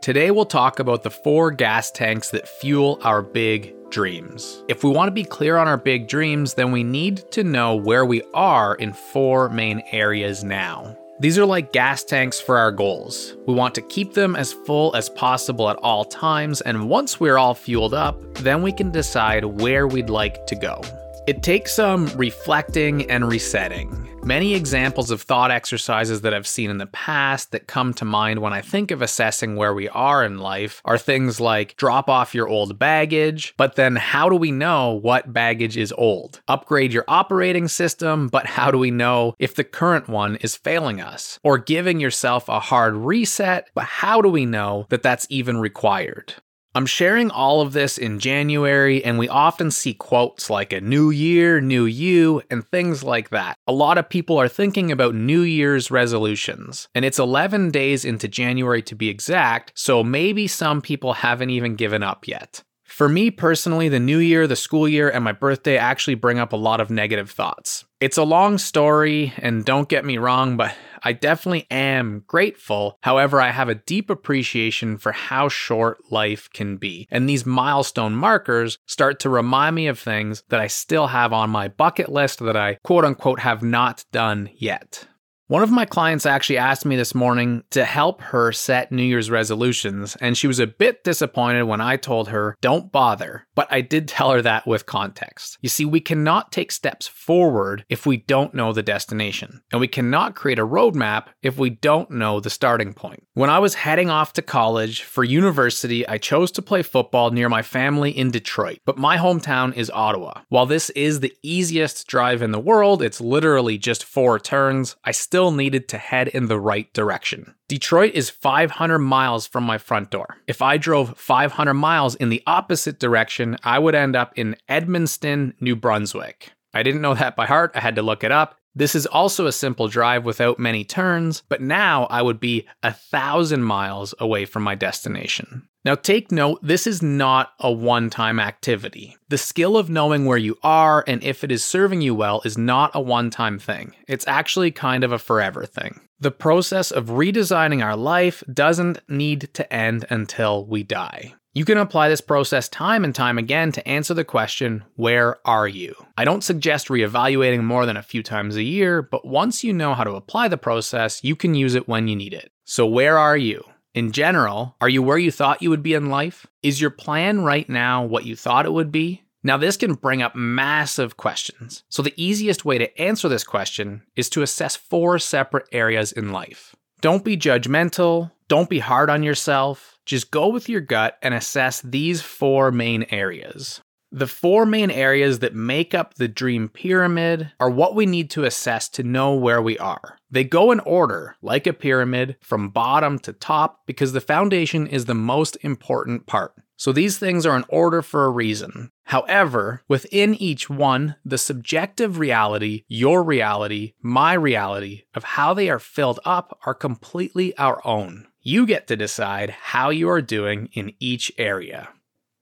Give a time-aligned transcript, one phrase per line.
[0.00, 4.62] Today, we'll talk about the four gas tanks that fuel our big dreams.
[4.68, 7.74] If we want to be clear on our big dreams, then we need to know
[7.74, 10.96] where we are in four main areas now.
[11.18, 13.36] These are like gas tanks for our goals.
[13.48, 17.36] We want to keep them as full as possible at all times, and once we're
[17.36, 20.80] all fueled up, then we can decide where we'd like to go.
[21.26, 24.07] It takes some reflecting and resetting.
[24.28, 28.40] Many examples of thought exercises that I've seen in the past that come to mind
[28.40, 32.34] when I think of assessing where we are in life are things like drop off
[32.34, 36.42] your old baggage, but then how do we know what baggage is old?
[36.46, 41.00] Upgrade your operating system, but how do we know if the current one is failing
[41.00, 41.40] us?
[41.42, 46.34] Or giving yourself a hard reset, but how do we know that that's even required?
[46.78, 51.10] I'm sharing all of this in January, and we often see quotes like a new
[51.10, 53.56] year, new you, and things like that.
[53.66, 58.28] A lot of people are thinking about New Year's resolutions, and it's 11 days into
[58.28, 62.62] January to be exact, so maybe some people haven't even given up yet.
[62.88, 66.52] For me personally, the new year, the school year, and my birthday actually bring up
[66.52, 67.84] a lot of negative thoughts.
[68.00, 72.98] It's a long story, and don't get me wrong, but I definitely am grateful.
[73.02, 77.06] However, I have a deep appreciation for how short life can be.
[77.10, 81.50] And these milestone markers start to remind me of things that I still have on
[81.50, 85.06] my bucket list that I quote unquote have not done yet.
[85.48, 89.30] One of my clients actually asked me this morning to help her set New Year's
[89.30, 93.46] resolutions, and she was a bit disappointed when I told her, don't bother.
[93.54, 95.56] But I did tell her that with context.
[95.62, 99.88] You see, we cannot take steps forward if we don't know the destination, and we
[99.88, 103.24] cannot create a roadmap if we don't know the starting point.
[103.32, 107.48] When I was heading off to college for university, I chose to play football near
[107.48, 110.42] my family in Detroit, but my hometown is Ottawa.
[110.50, 115.12] While this is the easiest drive in the world, it's literally just four turns, I
[115.12, 117.54] still still needed to head in the right direction.
[117.68, 120.38] Detroit is 500 miles from my front door.
[120.48, 125.54] If I drove 500 miles in the opposite direction, I would end up in Edmundston,
[125.60, 126.50] New Brunswick.
[126.74, 128.56] I didn't know that by heart, I had to look it up.
[128.74, 132.92] This is also a simple drive without many turns, but now I would be a
[132.92, 135.68] thousand miles away from my destination.
[135.88, 139.16] Now, take note, this is not a one time activity.
[139.30, 142.58] The skill of knowing where you are and if it is serving you well is
[142.58, 143.94] not a one time thing.
[144.06, 145.98] It's actually kind of a forever thing.
[146.20, 151.32] The process of redesigning our life doesn't need to end until we die.
[151.54, 155.66] You can apply this process time and time again to answer the question, Where are
[155.66, 155.94] you?
[156.18, 159.94] I don't suggest reevaluating more than a few times a year, but once you know
[159.94, 162.52] how to apply the process, you can use it when you need it.
[162.66, 163.64] So, where are you?
[163.98, 166.46] In general, are you where you thought you would be in life?
[166.62, 169.24] Is your plan right now what you thought it would be?
[169.42, 171.82] Now, this can bring up massive questions.
[171.88, 176.30] So, the easiest way to answer this question is to assess four separate areas in
[176.30, 176.76] life.
[177.00, 179.98] Don't be judgmental, don't be hard on yourself.
[180.06, 183.80] Just go with your gut and assess these four main areas.
[184.10, 188.44] The four main areas that make up the dream pyramid are what we need to
[188.44, 190.18] assess to know where we are.
[190.30, 195.04] They go in order, like a pyramid, from bottom to top, because the foundation is
[195.04, 196.54] the most important part.
[196.76, 198.92] So these things are in order for a reason.
[199.04, 205.80] However, within each one, the subjective reality, your reality, my reality, of how they are
[205.80, 208.28] filled up are completely our own.
[208.40, 211.88] You get to decide how you are doing in each area.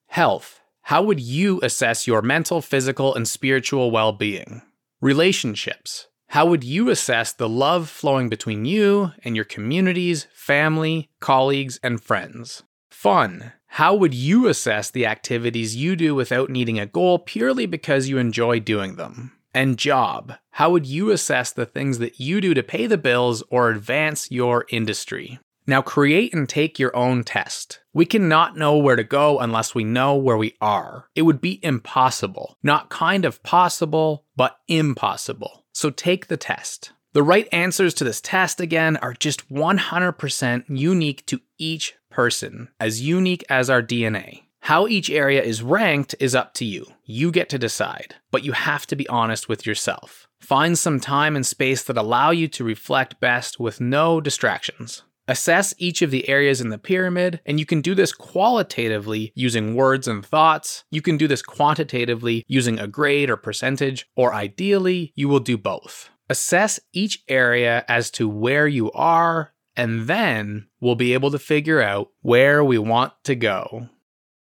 [0.09, 0.60] Health.
[0.87, 4.63] How would you assess your mental, physical, and spiritual well being?
[5.01, 6.07] Relationships.
[6.29, 12.01] How would you assess the love flowing between you and your communities, family, colleagues, and
[12.01, 12.63] friends?
[12.89, 13.53] Fun.
[13.67, 18.19] How would you assess the activities you do without needing a goal purely because you
[18.19, 19.33] enjoy doing them?
[19.53, 20.35] And job.
[20.53, 24.31] How would you assess the things that you do to pay the bills or advance
[24.31, 25.41] your industry?
[25.66, 27.81] Now create and take your own test.
[27.93, 31.09] We cannot know where to go unless we know where we are.
[31.15, 32.56] It would be impossible.
[32.62, 35.65] Not kind of possible, but impossible.
[35.72, 36.93] So take the test.
[37.15, 43.01] The right answers to this test, again, are just 100% unique to each person, as
[43.01, 44.42] unique as our DNA.
[44.60, 46.86] How each area is ranked is up to you.
[47.04, 50.28] You get to decide, but you have to be honest with yourself.
[50.41, 55.03] Find some time and space that allow you to reflect best with no distractions.
[55.28, 59.75] Assess each of the areas in the pyramid, and you can do this qualitatively using
[59.75, 60.84] words and thoughts.
[60.91, 65.59] You can do this quantitatively using a grade or percentage, or ideally, you will do
[65.59, 66.11] both.
[66.31, 71.83] Assess each area as to where you are, and then we'll be able to figure
[71.83, 73.89] out where we want to go.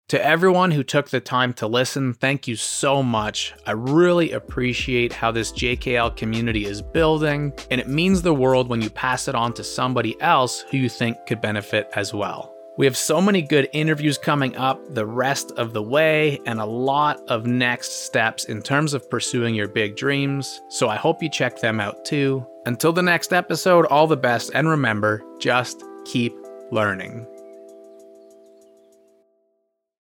[0.08, 3.52] To everyone who took the time to listen, thank you so much.
[3.66, 8.80] I really appreciate how this JKL community is building, and it means the world when
[8.80, 12.54] you pass it on to somebody else who you think could benefit as well.
[12.78, 16.64] We have so many good interviews coming up the rest of the way and a
[16.64, 21.28] lot of next steps in terms of pursuing your big dreams, so I hope you
[21.28, 22.46] check them out too.
[22.64, 26.34] Until the next episode, all the best, and remember just keep
[26.70, 27.26] learning.